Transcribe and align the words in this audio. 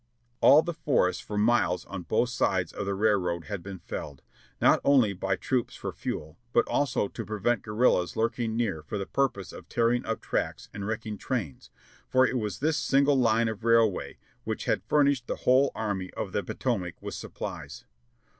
All 0.39 0.63
the 0.63 0.73
forests 0.73 1.21
for 1.21 1.37
miles 1.37 1.85
on 1.85 2.01
both 2.01 2.29
sides 2.29 2.73
of 2.73 2.87
the 2.87 2.95
railroad 2.95 3.43
had 3.43 3.61
been 3.61 3.77
felled; 3.77 4.23
not 4.59 4.81
only 4.83 5.13
by 5.13 5.35
the 5.35 5.37
troops 5.37 5.75
for 5.75 5.91
fuel, 5.93 6.39
but 6.53 6.67
also 6.67 7.07
to 7.07 7.23
prevent 7.23 7.61
guer 7.61 7.75
rillas 7.77 8.15
lurking 8.15 8.57
near 8.57 8.81
for 8.81 8.97
the 8.97 9.05
purpose 9.05 9.53
of 9.53 9.69
tearing 9.69 10.03
up 10.03 10.19
tracks 10.19 10.69
and 10.73 10.87
wreck 10.87 11.05
ing 11.05 11.19
trains, 11.19 11.69
for 12.09 12.25
it 12.25 12.39
was 12.39 12.57
this 12.61 12.77
single 12.77 13.15
line 13.19 13.47
of 13.47 13.63
railway 13.63 14.17
which 14.43 14.65
had 14.65 14.81
fur 14.85 15.03
nished 15.03 15.27
the 15.27 15.35
whole 15.45 15.71
Army 15.75 16.11
of 16.15 16.31
the 16.31 16.41
Potomac 16.41 16.95
with 16.99 17.13
supplies. 17.13 17.85